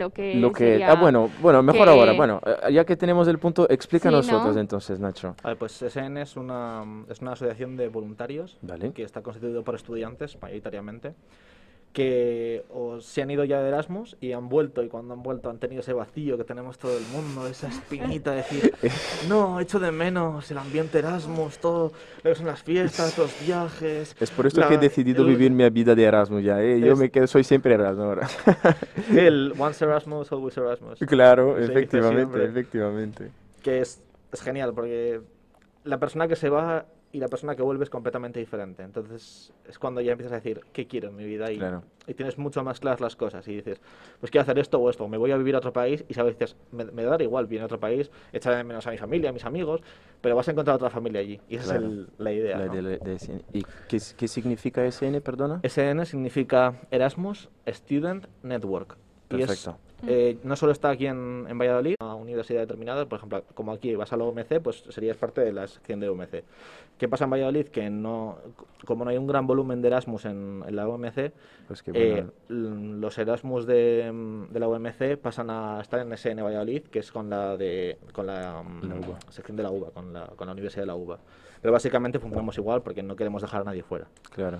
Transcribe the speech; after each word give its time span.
lo 0.00 0.10
que 0.10 0.34
Lo 0.34 0.50
que, 0.50 0.64
sería- 0.72 0.92
ah, 0.92 0.94
bueno, 0.96 1.30
bueno, 1.40 1.62
mejor 1.62 1.84
que- 1.86 1.90
ahora. 1.92 2.12
Bueno, 2.14 2.40
eh, 2.44 2.72
ya 2.72 2.84
que 2.84 2.96
tenemos 2.96 3.28
el 3.28 3.38
punto, 3.38 3.68
explícanos 3.70 4.24
Sí, 4.26 4.32
¿no? 4.32 4.38
nosotros 4.38 4.56
entonces, 4.56 4.98
Nacho. 4.98 5.36
A 5.42 5.48
ver, 5.48 5.58
pues 5.58 5.80
SN 5.82 6.20
es 6.22 6.36
una, 6.36 6.82
es 7.08 7.20
una 7.20 7.32
asociación 7.32 7.76
de 7.76 7.88
voluntarios 7.88 8.58
Vale. 8.62 8.92
que 8.92 9.02
está 9.02 9.22
constituido 9.22 9.62
por 9.62 9.74
estudiantes, 9.74 10.36
mayoritariamente, 10.40 11.14
que 11.92 12.64
o 12.72 13.00
se 13.00 13.20
han 13.20 13.30
ido 13.32 13.42
ya 13.42 13.60
de 13.60 13.68
Erasmus 13.68 14.16
y 14.20 14.30
han 14.32 14.48
vuelto, 14.48 14.82
y 14.84 14.88
cuando 14.88 15.12
han 15.12 15.24
vuelto 15.24 15.50
han 15.50 15.58
tenido 15.58 15.80
ese 15.80 15.92
vacío 15.92 16.36
que 16.38 16.44
tenemos 16.44 16.78
todo 16.78 16.96
el 16.96 17.02
mundo, 17.06 17.48
esa 17.48 17.66
espinita 17.66 18.30
de 18.30 18.36
decir, 18.38 18.72
no, 19.28 19.58
echo 19.58 19.80
de 19.80 19.90
menos 19.90 20.48
el 20.52 20.58
ambiente 20.58 21.00
Erasmus, 21.00 21.58
todo 21.58 21.90
lo 22.22 22.30
que 22.30 22.34
son 22.36 22.46
las 22.46 22.62
fiestas, 22.62 23.18
los 23.18 23.34
viajes. 23.44 24.14
Es 24.20 24.30
por 24.30 24.46
esto 24.46 24.60
la- 24.60 24.68
que 24.68 24.74
he 24.74 24.78
decidido 24.78 25.22
el- 25.24 25.30
vivir 25.30 25.50
mi 25.50 25.68
vida 25.70 25.96
de 25.96 26.04
Erasmus 26.04 26.44
ya, 26.44 26.62
¿eh? 26.62 26.78
Yo 26.80 26.92
Es- 26.92 26.98
me 26.98 27.10
quedo, 27.10 27.26
soy 27.26 27.42
siempre 27.42 27.74
Erasmus 27.74 28.04
ahora. 28.04 28.28
El 29.16 29.52
once 29.58 29.84
Erasmus, 29.84 30.30
always 30.30 30.56
Erasmus. 30.56 30.98
claro, 31.00 31.58
efectivamente, 31.58 32.44
efectivamente. 32.44 33.30
que 33.62 33.80
es, 33.80 34.00
es 34.32 34.40
genial 34.42 34.72
porque 34.74 35.20
la 35.82 35.98
persona 35.98 36.28
que 36.28 36.36
se 36.36 36.48
va 36.50 36.86
y 37.12 37.18
la 37.18 37.26
persona 37.28 37.56
que 37.56 37.62
vuelve 37.62 37.82
es 37.84 37.90
completamente 37.90 38.38
diferente. 38.38 38.82
Entonces 38.84 39.52
es 39.68 39.78
cuando 39.78 40.00
ya 40.00 40.12
empiezas 40.12 40.32
a 40.32 40.36
decir, 40.36 40.60
¿qué 40.72 40.86
quiero 40.86 41.08
en 41.08 41.16
mi 41.16 41.24
vida? 41.24 41.50
Y, 41.50 41.58
Claro. 41.58 41.82
y 42.06 42.14
tienes 42.14 42.38
mucho 42.38 42.62
más 42.62 42.78
claras 42.78 43.00
las 43.00 43.16
cosas 43.16 43.46
y 43.48 43.56
dices, 43.56 43.80
pues 44.20 44.30
quiero 44.30 44.42
hacer 44.42 44.58
esto 44.60 44.78
o 44.78 44.88
esto, 44.88 45.08
me 45.08 45.16
voy 45.18 45.32
a 45.32 45.36
vivir 45.36 45.56
a 45.56 45.58
otro 45.58 45.72
país 45.72 46.04
y 46.08 46.14
sabes, 46.14 46.38
dices, 46.38 46.56
me, 46.70 46.84
me 46.84 47.02
da 47.02 47.20
igual 47.20 47.46
vivir 47.46 47.58
en 47.60 47.64
otro 47.64 47.80
país, 47.80 48.10
echar 48.32 48.54
de 48.56 48.62
menos 48.62 48.86
a 48.86 48.90
mi 48.92 48.98
familia, 48.98 49.30
a 49.30 49.32
mis 49.32 49.44
amigos, 49.44 49.80
pero 50.20 50.36
vas 50.36 50.46
a 50.46 50.52
encontrar 50.52 50.76
otra 50.76 50.90
familia 50.90 51.20
allí. 51.20 51.40
Y 51.48 51.56
esa 51.56 51.72
Claro. 51.72 51.86
es 51.86 51.92
el- 51.92 52.08
la 52.18 52.32
idea. 52.32 52.58
La 52.58 52.66
¿no? 52.66 52.74
de, 52.74 52.98
de 52.98 53.14
SN. 53.18 53.42
¿Y 53.52 53.62
qué, 53.88 53.98
qué 54.16 54.28
significa 54.28 54.84
SN, 54.86 55.20
perdona? 55.20 55.60
SN 55.64 56.04
significa 56.06 56.74
Erasmus 56.92 57.48
Student 57.66 58.26
Network. 58.44 58.96
Y 59.30 59.42
es, 59.42 59.46
Perfecto. 59.46 59.78
eh, 60.08 60.38
no 60.42 60.56
solo 60.56 60.72
está 60.72 60.90
aquí 60.90 61.06
en, 61.06 61.46
en 61.48 61.56
Valladolid, 61.56 61.94
una 62.00 62.16
universidad 62.16 62.60
determinada, 62.62 63.06
por 63.06 63.18
ejemplo, 63.18 63.44
como 63.54 63.70
aquí 63.72 63.94
vas 63.94 64.12
a 64.12 64.16
la 64.16 64.24
UMC, 64.24 64.60
pues 64.60 64.82
serías 64.88 65.16
parte 65.16 65.40
de 65.40 65.52
la 65.52 65.66
sección 65.68 66.00
de 66.00 66.10
UMC. 66.10 66.42
¿Qué 66.98 67.08
pasa 67.08 67.24
en 67.24 67.30
Valladolid? 67.30 67.66
Que 67.68 67.88
no, 67.90 68.38
como 68.84 69.04
no 69.04 69.10
hay 69.10 69.18
un 69.18 69.26
gran 69.28 69.46
volumen 69.46 69.80
de 69.82 69.88
Erasmus 69.88 70.24
en, 70.24 70.64
en 70.66 70.74
la 70.76 70.88
UMC, 70.88 71.32
Pues 71.68 71.82
que 71.82 71.92
eh, 71.94 72.26
los 72.48 73.16
Erasmus 73.18 73.66
de, 73.66 74.12
de 74.50 74.58
la 74.60 74.66
UMC 74.68 75.16
pasan 75.16 75.48
a 75.50 75.80
estar 75.80 76.00
en 76.00 76.12
SN 76.16 76.42
Valladolid, 76.42 76.82
que 76.82 76.98
es 76.98 77.12
con 77.12 77.30
la 77.30 77.56
de 77.56 77.98
con 78.12 78.26
la, 78.26 78.62
mm, 78.62 78.88
La 78.88 78.94
UBA. 78.96 79.18
sección 79.30 79.56
de 79.56 79.62
la 79.62 79.70
UBA, 79.70 79.90
con 79.92 80.12
la, 80.12 80.26
con 80.26 80.46
la 80.48 80.52
Universidad 80.52 80.82
de 80.82 80.86
la 80.88 80.96
UBA. 80.96 81.18
Pero 81.62 81.72
básicamente 81.72 82.18
funcionamos 82.18 82.58
igual 82.58 82.82
porque 82.82 83.02
no 83.02 83.14
queremos 83.16 83.42
dejar 83.42 83.60
a 83.60 83.64
nadie 83.64 83.82
fuera. 83.84 84.08
claro. 84.30 84.58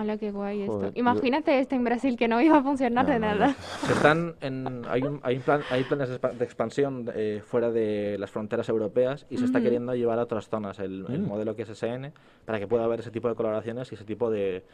Hola, 0.00 0.16
qué 0.16 0.30
guay 0.30 0.62
esto. 0.62 0.82
Yo- 0.82 0.90
Imagínate 0.94 1.58
esto 1.58 1.74
en 1.74 1.84
Brasil 1.84 2.16
que 2.16 2.26
no 2.26 2.40
iba 2.40 2.56
a 2.58 2.62
funcionar 2.62 3.04
No, 3.06 3.12
de 3.12 3.18
no, 3.18 3.26
no. 3.28 3.34
nada. 3.34 3.54
Se 3.86 3.92
están 3.92 4.34
en, 4.40 4.82
hay, 4.88 5.02
un- 5.02 5.20
hay, 5.22 5.36
un 5.36 5.42
plan- 5.42 5.62
hay 5.70 5.84
planes 5.84 6.08
de 6.08 6.18
expa- 6.18 6.32
de 6.32 6.44
expansión 6.44 7.10
eh, 7.14 7.42
fuera 7.44 7.70
de 7.70 8.16
las 8.18 8.30
fronteras 8.30 8.68
europeas 8.70 9.26
y 9.28 9.36
se 9.36 9.44
está 9.44 9.60
queriendo 9.60 9.94
llevar 9.94 10.18
a 10.18 10.22
otras 10.22 10.48
zonas 10.48 10.78
el, 10.78 11.04
el 11.10 11.20
Mm. 11.20 11.26
modelo 11.26 11.54
que 11.54 11.62
es 11.62 11.68
SN 11.68 12.12
para 12.46 12.58
que 12.58 12.66
pueda 12.66 12.84
haber 12.84 13.00
ese 13.00 13.10
tipo 13.10 13.28
de 13.28 13.34
colaboraciones 13.34 13.92
y 13.92 13.94
ese 13.94 14.04
tipo 14.04 14.30
de, 14.30 14.64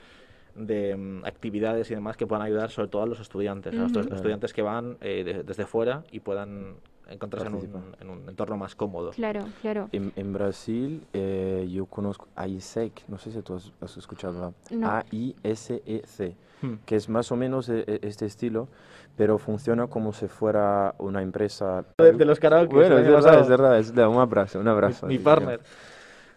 de, 0.54 0.96
mm, 0.96 1.24
actividades 1.24 1.90
y 1.90 1.94
demás 1.96 2.16
que 2.16 2.26
puedan 2.28 2.44
ayudar 2.46 2.70
sobre 2.70 2.88
todo 2.88 3.02
a 3.02 3.06
los 3.06 3.18
estudiantes, 3.18 3.74
a 3.74 3.88
los 3.88 4.06
estudiantes 4.06 4.52
que 4.52 4.62
van 4.62 4.96
eh, 5.00 5.24
de- 5.24 5.42
desde 5.42 5.66
fuera 5.66 6.04
y 6.12 6.20
puedan 6.20 6.76
encontrarse 7.08 7.48
en 7.48 7.54
un, 7.54 7.94
en 8.00 8.10
un 8.10 8.28
entorno 8.28 8.56
más 8.56 8.74
cómodo. 8.74 9.10
Claro, 9.10 9.44
claro. 9.62 9.88
En, 9.92 10.12
en 10.16 10.32
Brasil 10.32 11.02
eh, 11.12 11.68
yo 11.70 11.86
conozco 11.86 12.28
a 12.36 12.46
ISEC, 12.48 13.04
no 13.08 13.18
sé 13.18 13.30
si 13.30 13.40
tú 13.42 13.54
has, 13.54 13.72
has 13.80 13.96
escuchado, 13.96 14.54
No. 14.70 14.88
A-I-S-E-C, 14.88 16.36
Hmm. 16.62 16.76
Que 16.86 16.96
es 16.96 17.10
más 17.10 17.30
o 17.32 17.36
menos 17.36 17.68
eh, 17.68 17.84
eh, 17.86 17.98
este 18.00 18.24
estilo, 18.24 18.68
pero 19.14 19.36
funciona 19.36 19.88
como 19.88 20.14
si 20.14 20.26
fuera 20.26 20.94
una 20.96 21.20
empresa... 21.20 21.84
De, 21.98 22.12
de 22.12 22.24
los 22.24 22.40
karaoke. 22.40 22.74
Bueno, 22.74 22.96
es 22.96 23.06
verdad, 23.06 23.40
es 23.40 23.48
verdad, 23.48 23.78
es 23.78 23.92
verdad, 23.92 24.10
un 24.10 24.18
abrazo, 24.22 24.58
un 24.60 24.68
abrazo. 24.68 25.06
mi, 25.06 25.18
mi 25.18 25.22
partner. 25.22 25.60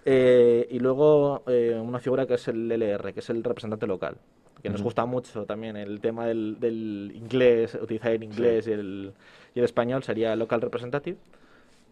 Eh, 0.05 0.67
y 0.71 0.79
luego 0.79 1.43
eh, 1.47 1.79
una 1.81 1.99
figura 1.99 2.25
que 2.25 2.35
es 2.35 2.47
el 2.47 2.71
LR, 2.71 3.13
que 3.13 3.19
es 3.19 3.29
el 3.29 3.43
representante 3.43 3.85
local, 3.85 4.15
que 4.61 4.69
nos 4.69 4.79
Ujú. 4.79 4.85
gusta 4.85 5.05
mucho 5.05 5.45
también 5.45 5.75
el 5.75 5.99
tema 5.99 6.25
del, 6.25 6.57
del 6.59 7.11
inglés, 7.15 7.77
utilizar 7.81 8.11
el 8.11 8.23
inglés 8.23 8.67
y, 8.67 8.71
el, 8.71 9.13
y 9.53 9.59
el 9.59 9.65
español 9.65 10.03
sería 10.03 10.35
local 10.35 10.61
representative. 10.61 11.17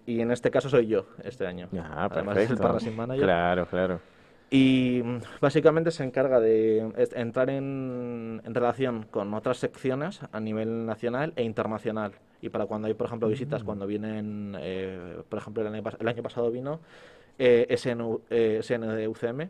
Y 0.06 0.22
en 0.22 0.32
este 0.32 0.50
caso 0.52 0.70
soy 0.70 0.88
yo 0.88 1.06
este 1.24 1.46
año. 1.46 1.68
Ah, 1.78 2.08
Además 2.10 2.38
es 2.38 2.44
el 2.44 2.58
perfecto. 2.58 2.64
partnership 2.64 2.98
manager. 2.98 3.24
Claro, 3.26 3.66
claro. 3.68 4.00
Y 4.50 5.02
mm, 5.04 5.18
básicamente 5.42 5.92
se 5.92 6.06
encarga 6.06 6.40
de 6.40 6.94
entrar 7.14 7.50
en, 7.50 8.42
en 8.46 8.56
relación 8.56 9.04
con 9.12 9.34
otras 9.34 9.58
secciones 9.58 10.22
a 10.32 10.40
nivel 10.40 10.86
nacional 10.86 11.34
e 11.36 11.44
internacional. 11.44 12.14
Y 12.42 12.48
para 12.50 12.66
cuando 12.68 12.88
hay, 12.88 12.94
por 12.94 13.08
ejemplo, 13.08 13.28
visitas, 13.28 13.66
cuando 13.66 13.86
vienen, 13.86 14.56
eh, 14.62 15.18
por 15.28 15.40
ejemplo, 15.40 15.68
el 15.68 15.74
año, 15.74 15.84
el 16.00 16.08
año 16.08 16.24
pasado 16.24 16.50
vino 16.52 16.80
eh, 17.40 17.76
SNU, 17.78 18.22
eh, 18.30 18.60
SNUCM 18.64 19.50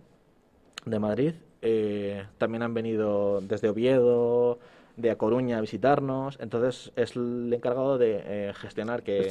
de 0.86 1.00
Madrid. 1.00 1.34
eh, 1.62 2.26
también 2.38 2.62
han 2.64 2.74
venido 2.74 3.42
desde 3.42 3.70
Oviedo, 3.70 4.60
de 4.96 5.12
A 5.12 5.16
Coruña 5.16 5.58
a 5.60 5.62
visitarnos. 5.62 6.38
Entonces 6.42 6.92
es 6.96 7.16
el 7.16 7.52
encargado 7.54 7.98
de 8.00 8.22
eh, 8.26 8.54
gestionar 8.56 9.04
que 9.04 9.22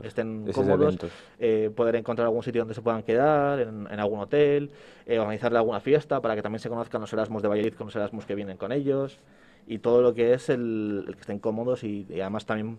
mm, 0.00 0.06
estén 0.06 0.44
cómodos 0.52 0.94
eh, 1.38 1.70
poder 1.74 1.96
encontrar 1.96 2.26
algún 2.26 2.42
sitio 2.44 2.60
donde 2.60 2.74
se 2.74 2.82
puedan 2.82 3.02
quedar, 3.02 3.60
en, 3.60 3.88
en 3.90 4.00
algún 4.00 4.20
hotel, 4.20 4.70
eh, 5.04 5.18
organizarle 5.18 5.58
alguna 5.58 5.80
fiesta 5.80 6.20
para 6.20 6.34
que 6.36 6.42
también 6.42 6.60
se 6.60 6.68
conozcan 6.68 7.00
los 7.00 7.12
Erasmus 7.12 7.42
de 7.42 7.48
Valladolid 7.48 7.74
con 7.74 7.86
los 7.88 7.96
Erasmus 7.96 8.24
que 8.26 8.34
vienen 8.36 8.56
con 8.56 8.70
ellos 8.72 9.18
y 9.66 9.78
todo 9.78 10.00
lo 10.00 10.14
que 10.14 10.32
es 10.34 10.48
el, 10.48 11.04
el 11.08 11.14
que 11.14 11.20
estén 11.20 11.40
cómodos 11.40 11.82
y, 11.82 12.06
y 12.08 12.20
además 12.20 12.46
también 12.46 12.78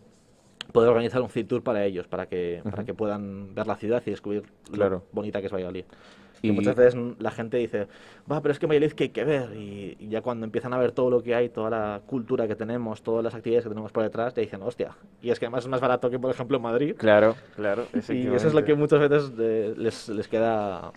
poder 0.72 0.89
organizar 0.89 1.22
un 1.22 1.29
city 1.29 1.47
tour 1.47 1.63
para 1.63 1.83
ellos, 1.85 2.07
para 2.07 2.28
que, 2.28 2.61
para 2.63 2.78
Ujú. 2.78 2.85
que 2.85 2.94
puedan 2.94 3.53
ver 3.55 3.67
la 3.67 3.75
ciudad 3.75 4.01
y 4.05 4.09
descubrir 4.11 4.44
Claro. 4.72 4.95
lo 4.97 5.03
bonita 5.11 5.39
que 5.39 5.47
es 5.47 5.53
Valladolid. 5.53 5.85
Y 6.44 6.50
Y- 6.50 6.51
muchas 6.51 6.75
veces 6.75 6.95
la 7.17 7.31
gente 7.31 7.57
dice, 7.57 7.88
va, 8.31 8.41
pero 8.41 8.51
es 8.51 8.59
que 8.59 8.67
Valladolid 8.67 8.91
que 8.94 9.06
hay 9.06 9.09
que 9.09 9.23
ver. 9.23 9.56
Y, 9.56 9.97
y 10.00 10.09
ya 10.09 10.22
cuando 10.22 10.45
empiezan 10.45 10.72
a 10.73 10.77
ver 10.77 10.91
todo 10.91 11.09
lo 11.09 11.23
que 11.23 11.33
hay, 11.33 11.50
toda 11.50 11.72
la 11.72 12.01
cultura 12.06 12.47
que 12.47 12.56
tenemos, 12.56 13.01
todas 13.01 13.23
las 13.23 13.33
actividades 13.33 13.63
que 13.63 13.69
tenemos 13.69 13.91
por 13.91 14.03
detrás, 14.03 14.35
te 14.35 14.41
dicen, 14.41 14.61
hostia. 14.61 14.95
Y 15.22 15.31
es 15.31 15.39
que 15.39 15.45
además 15.47 15.63
es 15.63 15.69
más 15.69 15.81
barato 15.81 16.11
que, 16.11 16.19
por 16.19 16.29
ejemplo, 16.29 16.59
Madrid. 16.59 16.95
Claro, 16.95 17.35
claro. 17.56 17.88
Y 18.09 18.27
eso 18.27 18.47
es 18.50 18.53
lo 18.53 18.63
que 18.63 18.75
muchas 18.75 19.00
veces 19.00 19.31
eh, 19.39 19.73
les, 19.77 20.09
les 20.09 20.27
queda 20.27 20.91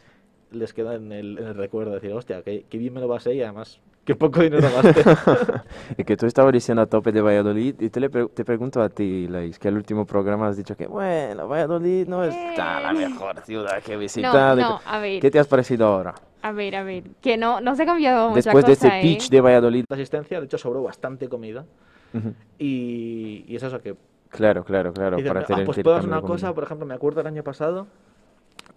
les 0.53 0.73
queda 0.75 0.95
en 0.95 1.13
el, 1.13 1.39
en 1.39 1.47
el 1.49 1.55
recuerdo, 1.55 1.93
decir, 1.93 2.13
hostia, 2.13 2.43
que, 2.43 2.65
que 2.69 2.79
bien 2.79 2.93
me 2.95 3.01
lo 3.01 3.09
pasé 3.09 3.35
y 3.35 3.43
además, 3.43 3.81
qué 4.05 4.15
poco 4.17 4.41
dinero 4.43 4.69
gasté. 4.75 5.03
Y 5.99 6.05
que 6.05 6.17
tú 6.17 6.27
estabas 6.27 6.53
diciendo 6.53 6.83
a 6.83 6.87
tope 6.87 7.13
de 7.13 7.21
Valladolid 7.21 7.75
y 7.81 7.89
te, 7.91 8.01
le 8.01 8.11
pre- 8.11 8.27
te 8.29 8.45
pregunto 8.45 8.81
a 8.83 8.89
ti, 8.89 9.27
Lais, 9.29 9.59
que 9.59 9.69
el 9.69 9.77
último 9.77 10.05
programa 10.07 10.49
has 10.49 10.57
dicho 10.57 10.77
que, 10.77 10.87
bueno, 10.87 11.47
Valladolid 11.49 12.07
no 12.09 12.25
es 12.25 12.35
ta- 12.57 12.81
la 12.81 12.91
Eh. 12.93 13.09
mejor 13.09 13.41
ciudad 13.43 13.83
que 13.83 13.95
No, 13.95 13.99
visitar. 14.01 14.59
y 14.59 14.63
no, 14.63 14.79
tal. 14.79 14.95
a 14.95 14.99
ver, 15.01 15.21
¿Qué 15.21 15.31
te 15.31 15.39
has 15.39 15.47
parecido 15.47 15.87
ahora? 15.87 16.15
a 16.43 16.53
ver, 16.53 16.75
a 16.75 16.83
ver. 16.83 17.05
Que 17.21 17.37
no, 17.37 17.61
no 17.61 17.75
se 17.77 17.83
ha 17.83 17.87
cambiado 17.87 18.31
mucha 18.31 18.37
Después 18.37 18.65
de 18.65 18.75
cosa, 18.75 18.87
este 18.87 18.99
¿eh? 19.01 19.03
pitch 19.03 19.29
de 19.29 19.41
Valladolid. 19.43 19.85
La 19.91 19.97
asistencia, 19.97 20.39
de 20.41 20.47
hecho, 20.47 20.57
sobró 20.57 20.83
bastante 20.83 21.29
comida 21.29 21.67
Ujú. 22.15 22.33
y, 22.59 23.45
y 23.47 23.57
es 23.57 23.63
eso 23.63 23.79
que... 23.81 23.95
Claro, 24.31 24.65
claro, 24.65 24.93
claro. 24.93 25.17
dices, 25.17 25.29
para 25.29 25.41
"Ah, 25.41 25.43
hacer 25.43 25.59
el 25.59 25.67
pues 25.67 25.81
puedo 25.83 25.97
hacer 25.97 26.09
una 26.09 26.17
de 26.17 26.23
cosa, 26.23 26.47
comida. 26.47 26.55
por 26.55 26.65
ejemplo, 26.65 26.87
me 26.87 26.95
acuerdo 26.95 27.21
el 27.21 27.27
año 27.27 27.43
pasado 27.43 27.89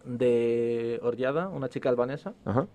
de 0.04 1.00
Orllada, 1.04 1.48
una 1.50 1.70
chica 1.70 1.90
albanesa, 1.90 2.34
Ajá. 2.46 2.68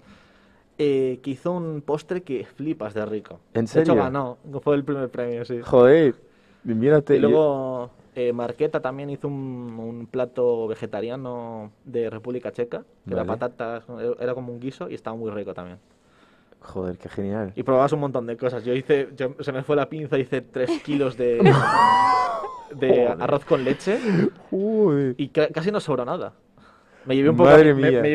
eh, 0.79 1.21
que 1.23 1.31
hizo 1.31 1.53
un 1.53 1.83
postre 1.83 2.23
que 2.23 2.45
flipas 2.45 2.95
de 2.95 3.05
rico. 3.07 3.41
¿En 3.55 3.65
De 3.65 3.71
hecho, 3.71 3.93
serio? 3.93 3.95
ganó, 3.97 4.39
fue 4.63 4.77
el 4.77 4.85
primer 4.85 5.09
premio, 5.11 5.45
sí. 5.45 5.61
Joder, 5.63 6.15
mírate. 6.65 7.17
Y 7.17 7.21
luego 7.21 7.91
eh, 8.15 8.33
Marqueta 8.33 8.81
también 8.81 9.11
hizo 9.11 9.29
un, 9.29 9.77
un 9.79 10.07
plato 10.07 10.67
vegetariano 10.69 11.73
de 11.85 12.11
República 12.11 12.53
Checa, 12.53 12.85
que 13.07 13.13
era 13.15 13.25
Vale. 13.25 13.39
patatas, 13.39 13.85
eh, 14.01 14.15
era 14.21 14.35
como 14.35 14.53
un 14.53 14.61
guiso 14.61 14.89
y 14.89 14.95
estaba 14.95 15.17
muy 15.17 15.31
rico 15.31 15.55
también. 15.55 15.79
Joder, 16.61 16.99
qué 16.99 17.09
genial. 17.09 17.53
Y 17.55 17.63
probabas 17.63 17.93
un 17.93 18.01
montón 18.01 18.27
de 18.27 18.37
cosas. 18.37 18.65
Yo 18.65 18.75
hice, 18.75 19.09
yo- 19.17 19.37
se 19.41 19.53
me 19.53 19.63
fue 19.63 19.77
la 19.77 19.89
pinza, 19.89 20.19
hice 20.19 20.41
tres 20.41 20.71
kilos 20.83 21.17
de, 21.17 21.39
de 22.75 22.89
Joder. 23.07 23.17
arroz 23.23 23.45
con 23.45 23.63
leche 23.65 24.01
y 25.17 25.29
ca- 25.29 25.49
casi 25.49 25.71
no 25.71 25.79
sobró 25.81 26.05
nada. 26.05 26.33
Me 27.07 27.17
llevé 27.17 27.31
un 27.31 27.37
poco, 27.37 27.51
Madre 27.51 27.75
me- 27.75 27.91
mía. 27.91 28.03
me 28.03 28.11